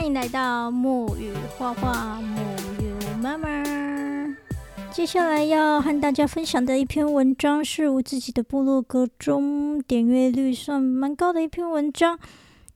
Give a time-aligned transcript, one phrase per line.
[0.00, 2.40] 欢迎来到木语画画，木
[2.80, 2.90] 语
[3.20, 3.62] 妈妈。
[4.90, 12.18] 接下来要和大家分享的一篇文章，是我自己的部落格中点阅率算蛮高的一篇文章。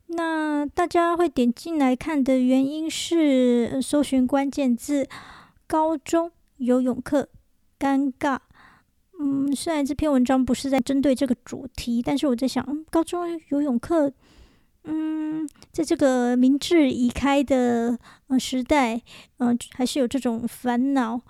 [0.08, 5.08] 那大家会点进来看的原因是，搜寻关键字
[5.66, 7.30] “高中游泳课
[7.80, 8.38] 尴尬”。
[9.18, 14.12] 嗯，虽然这篇文章不是在针对这个主题，但是我在想，嗯高中游泳课。
[14.86, 15.23] 嗯，
[15.74, 19.02] 在这个明智已开的呃时代，
[19.38, 21.20] 嗯，还是有这种烦恼。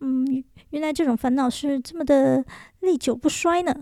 [0.00, 2.44] 嗯，原来这种烦恼是这么的
[2.80, 3.72] 历久不衰呢。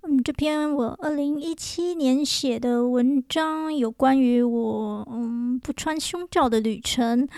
[0.00, 7.28] 嗯，这篇我二零一七年写的文章，有关于我嗯不穿胸罩的旅程，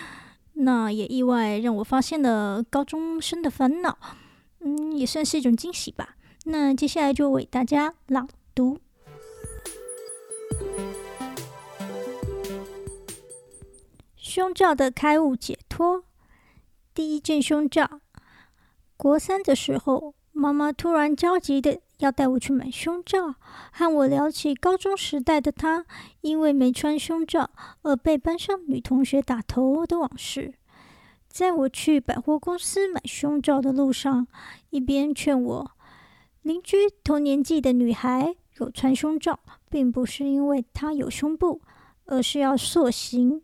[0.53, 3.97] 那也意外让我发现了高中生的烦恼。
[4.61, 6.15] 嗯，也算是一种惊喜吧。
[6.45, 8.77] 那接下来就为大家朗读。
[14.33, 16.05] 胸罩的开悟解脱。
[16.93, 17.99] 第一件胸罩。
[18.95, 23.35] 国三的时候，妈妈突然焦急的要带我去买胸罩，
[23.73, 25.85] 和我聊起高中时代的她
[26.21, 27.49] 因为没穿胸罩
[27.81, 30.53] 而被班上女同学打头的往事。
[31.27, 34.25] 在我去百货公司买胸罩的路上，
[34.69, 35.71] 一边劝我，
[36.41, 41.59] 邻居同年纪的女孩有穿胸罩，并不是因为她有胸部，
[42.05, 43.41] 而是要塑形。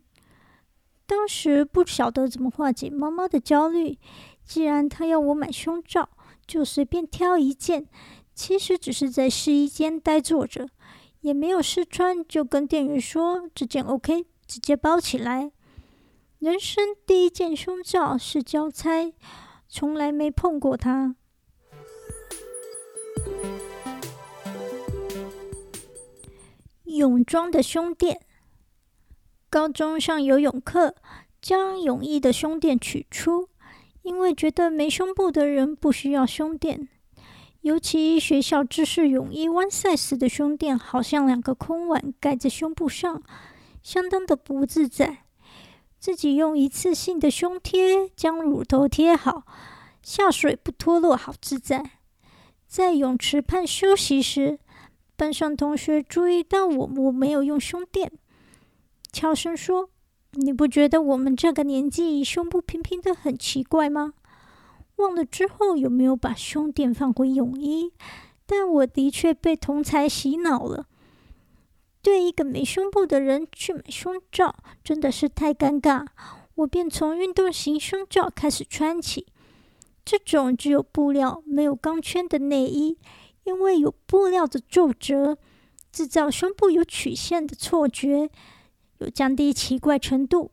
[1.07, 3.97] 当时不晓得怎么化解妈妈的焦虑。
[4.43, 6.09] 既然她要我买胸罩，
[6.45, 7.87] 就随便挑一件。
[8.33, 10.69] 其实只是在试衣间呆坐着，
[11.21, 15.51] 也没有试穿，就跟店员说这件 OK，直接包起来。
[16.39, 19.11] 人生第一件胸罩是交差，
[19.67, 21.15] 从来没碰过它。
[26.83, 28.26] 泳装的胸垫。
[29.49, 30.93] 高中上游泳课，
[31.41, 33.47] 将泳衣的胸垫取出，
[34.01, 36.89] 因为觉得没胸部的人不需要胸垫。
[37.61, 43.23] 尤其学校制式泳衣 one size 的胸垫，好像两个空碗盖在胸部上，
[43.81, 45.19] 相当的不自在。
[45.97, 49.43] 自己用一次性的胸贴将乳头贴好，
[50.03, 51.91] 下水不脱落，好自在。
[52.67, 54.59] 在泳池畔休息时，
[55.15, 58.11] 班上同学注意到我，我没有用胸垫。
[59.11, 59.89] 悄声说
[60.33, 64.13] ：“你不觉得我们这个年纪胸部平平的很奇怪吗？
[64.97, 67.93] 忘了之后有没有把胸垫放回泳衣？
[68.45, 70.85] 但我的确被同才洗脑了。
[72.01, 76.05] 对一个没胸部的人去买胸罩，真的是太尴尬。
[76.55, 79.27] 我便从运动型胸罩开始穿起。
[80.05, 82.97] 这种只有布料没有钢圈的内衣，
[83.43, 85.37] 因为有布料的皱褶，
[85.91, 88.29] 制造胸部有曲线的错觉。”
[88.99, 90.51] 有降低奇怪程度，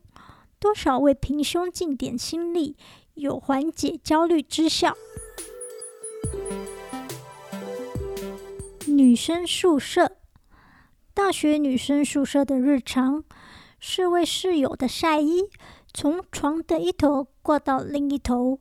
[0.59, 2.77] 多少为平胸尽点心力，
[3.15, 4.95] 有缓解焦虑之效。
[8.87, 10.13] 女生宿舍，
[11.13, 13.25] 大学女生宿舍的日常
[13.81, 15.49] 是为室友的晒衣，
[15.93, 18.61] 从床的一头挂到另一头。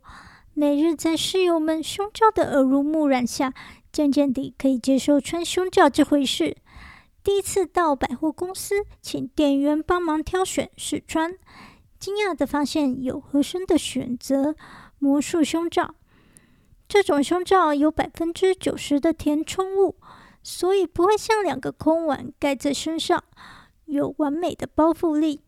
[0.55, 3.53] 每日在室友们胸罩的耳濡目染下，
[3.91, 6.57] 渐渐地可以接受穿胸罩这回事。
[7.23, 11.37] 第一次到百货公司，请店员帮忙挑选试穿，
[11.97, 14.55] 惊讶的发现有合身的选择——
[14.99, 15.95] 魔术胸罩。
[16.85, 19.95] 这种胸罩有百分之九十的填充物，
[20.43, 23.23] 所以不会像两个空碗盖在身上，
[23.85, 25.41] 有完美的包覆力。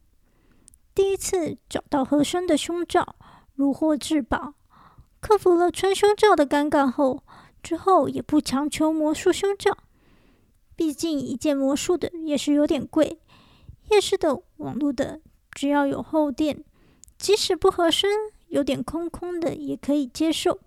[0.96, 3.16] 第一次找到合身的胸罩，
[3.54, 4.54] 如获至宝。
[5.20, 7.22] 克服了穿胸罩的尴尬后，
[7.62, 9.78] 之后也不强求魔术胸罩。
[10.76, 13.20] 毕竟一件魔术的也是有点贵，
[13.90, 15.22] 夜市的、网络的，
[15.52, 16.64] 只要有厚垫，
[17.18, 18.10] 即使不合身、
[18.48, 20.60] 有点空空的也可以接受。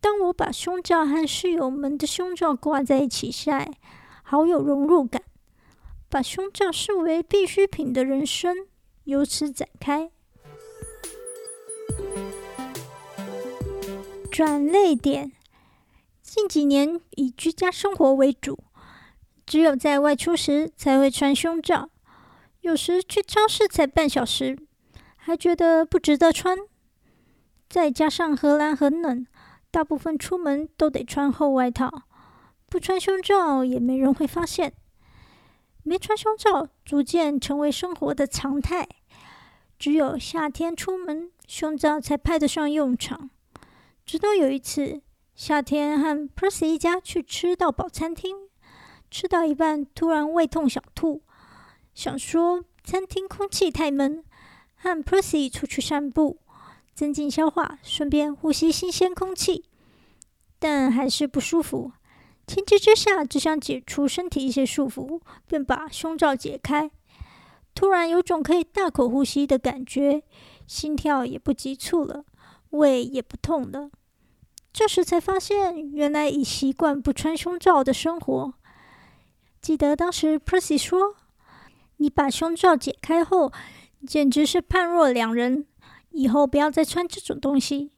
[0.00, 3.72] 当我把胸罩和室友们的胸罩挂在一起晒，
[4.22, 5.22] 好有融入感。
[6.08, 8.66] 把胸罩视为必需品的人生
[9.04, 10.10] 由此展开。
[14.30, 15.32] 转泪点，
[16.22, 18.58] 近几年以居家生活为主。
[19.48, 21.88] 只有在外出时才会穿胸罩，
[22.60, 24.58] 有时去超市才半小时，
[25.16, 26.58] 还觉得不值得穿。
[27.66, 29.26] 再加上荷兰很冷，
[29.70, 32.02] 大部分出门都得穿厚外套，
[32.68, 34.74] 不穿胸罩也没人会发现。
[35.82, 38.86] 没穿胸罩逐渐成为生活的常态，
[39.78, 43.30] 只有夏天出门，胸罩才派得上用场。
[44.04, 45.00] 直到有一次，
[45.34, 48.47] 夏天和 Percy 一家去吃到饱餐厅。
[49.10, 51.22] 吃到一半，突然胃痛想吐，
[51.94, 54.24] 想说餐厅空气太闷，
[54.76, 56.38] 和 Percy 出去散步，
[56.94, 59.64] 增进消化，顺便呼吸新鲜空气。
[60.58, 61.92] 但还是不舒服。
[62.46, 66.90] 情急之下，只想解除身体一些束缚，便把胸罩解开。
[67.74, 70.22] 突然有种可以大口呼吸的感觉，
[70.66, 72.24] 心跳也不急促了，
[72.70, 73.90] 胃也不痛了。
[74.72, 78.54] 这时才发现，原来已习惯不穿胸罩的生活。
[79.60, 81.16] 记得当时 Percy 说
[81.98, 83.52] ：“你把胸罩解开后，
[84.06, 85.66] 简直是判若两人。
[86.10, 87.92] 以后不要再穿这种东西。”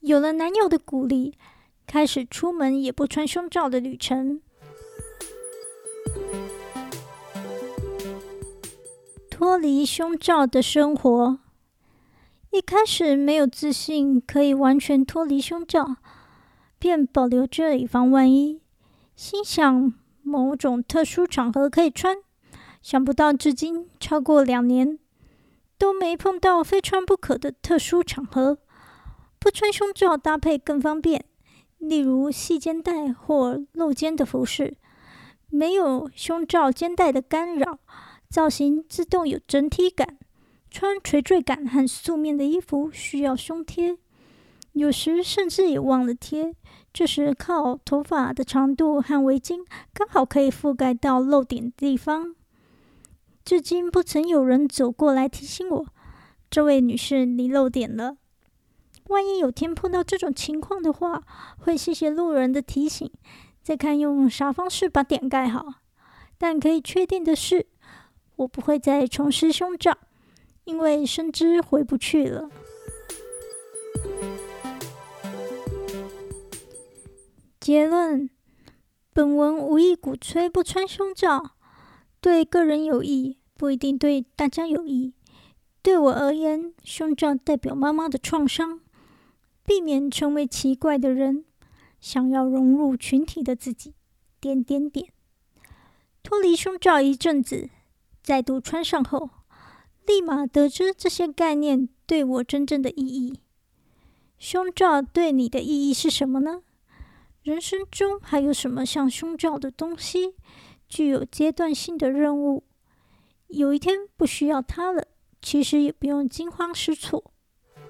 [0.00, 1.34] 有了男友的鼓励。
[1.84, 4.40] 开始出门也不穿胸罩的旅程，
[9.28, 11.40] 脱离胸罩的生活。
[12.50, 15.96] 一开始没有自信可以完全脱离胸罩，
[16.78, 18.62] 便保留着以防万一。
[19.14, 19.92] 心想
[20.22, 22.16] 某种特殊场合可以穿，
[22.80, 24.98] 想不到至今超过两年
[25.76, 28.58] 都没碰到非穿不可的特殊场合，
[29.38, 31.24] 不穿胸罩搭配更方便。
[31.78, 34.76] 例如细肩带或露肩的服饰，
[35.50, 37.78] 没有胸罩肩带的干扰，
[38.28, 40.18] 造型自动有整体感。
[40.70, 43.98] 穿垂坠感和素面的衣服需要胸贴，
[44.72, 46.54] 有时甚至也忘了贴。
[46.92, 49.64] 这时靠头发的长度和围巾
[49.94, 52.34] 刚好可以覆盖到露点的地方。
[53.44, 55.86] 至今不曾有人走过来提醒我
[56.50, 58.16] ：“这位女士，你露点了。”
[59.08, 61.22] 万一有天碰到这种情况的话，
[61.58, 63.10] 会谢谢路人的提醒，
[63.62, 65.66] 再看用啥方式把点盖好。
[66.38, 67.66] 但可以确定的是，
[68.36, 69.96] 我不会再重施胸罩，
[70.64, 72.50] 因为深知回不去了。
[77.62, 78.28] 结论：
[79.12, 81.52] 本文无意鼓吹不穿胸罩，
[82.20, 85.14] 对个人有益，不一定对大家有益。
[85.80, 88.80] 对我而言，胸罩代表妈妈的创伤。
[89.64, 91.44] 避免成为奇怪的人，
[92.00, 93.94] 想要融入群体的自己，
[94.40, 95.12] 点点点。
[96.24, 97.70] 脱离胸罩一阵子，
[98.24, 99.30] 再度穿上后，
[100.04, 103.38] 立马得知这些概念对我真正的意义。
[104.36, 106.62] 胸罩对你的意义是什么呢？
[107.42, 110.36] 人生中还有什么像胸罩的东西，
[110.88, 112.62] 具有阶段性的任务？
[113.48, 115.04] 有一天不需要它了，
[115.40, 117.32] 其实也不用惊慌失措。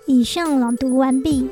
[0.06, 1.50] 以上朗读完毕。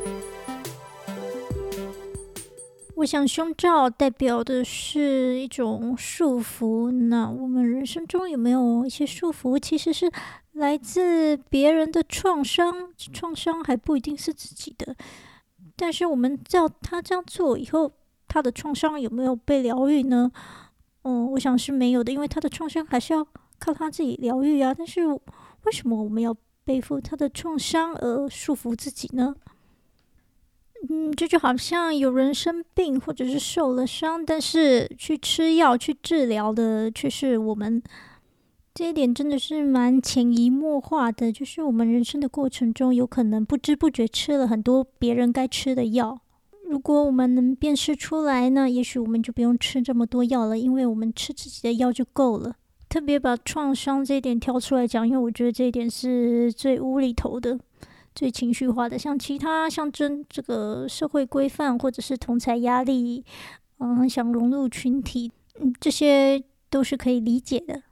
[2.96, 6.90] 我想，胸罩代表的是一种束缚。
[6.90, 10.10] 那我们人生中有没有一些束缚，其实是
[10.52, 12.94] 来自别人的创伤？
[13.12, 14.96] 创伤还不一定是自己的。
[15.80, 17.90] 但是我们叫他这样做以后，
[18.28, 20.30] 他的创伤有没有被疗愈呢？
[21.02, 23.26] 嗯，我想是没有的，因为他的创伤还是要
[23.58, 24.74] 靠他自己疗愈啊。
[24.76, 26.36] 但是为什么我们要？
[26.62, 29.34] 背负他的创伤而束缚自己呢？
[30.88, 37.82] 嗯，这就好像有人生病或者是受了伤，但是去吃药去治疗的却是我们。
[38.80, 46.18] 这一点真的是蛮潜移默化的，就是我们人生的过程中，有可能不知不觉吃了很多别人该吃的药。
[46.66, 52.56] 如果我们能辨识出来呢，也许我们就不用吃这么多药了，因为我们吃自己的药就够了。
[52.88, 57.60] 特别把创伤这一点挑出来讲，因为我觉得这一点是最无厘头的、
[58.14, 58.98] 最情绪化的。
[58.98, 63.26] 像其他象征这个社会规范，或者是同才压力，
[63.78, 67.82] 嗯，想融入群体，嗯，这些都是可以理解的。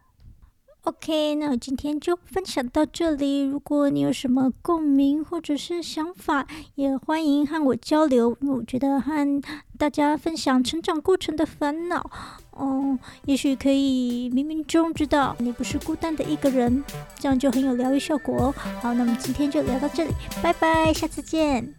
[0.85, 3.43] OK，那我今天就分享到这里。
[3.43, 8.35] 如果你有什么共鸣或者是想法，也欢迎和我交流。
[8.41, 9.43] 因为我觉得和
[9.77, 12.11] 大家分享成长过程的烦恼，
[12.53, 16.83] 哦，也许可以冥冥中知道你不是孤单的一个人，
[17.19, 18.55] 这样就很有疗愈效果哦。
[18.81, 21.78] 好，那么今天就聊到这里，拜拜，下次见。